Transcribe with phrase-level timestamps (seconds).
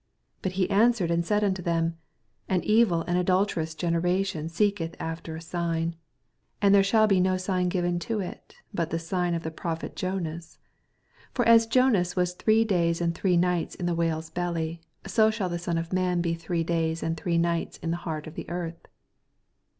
[0.39, 1.99] 89 Bat he answered and said nnto them,
[2.49, 5.95] An evil and adolteroos genera tion seeketh after a sign;
[6.59, 9.95] ana there shall no sign be given to it, bat the sign of the prophet
[9.95, 10.57] Jonas:
[11.35, 15.29] 40 For as Jonas was three days and three nights in the whalers belly: so
[15.29, 18.33] shall the Bon of man be three davs and three nights in the heart of
[18.33, 18.87] the earth.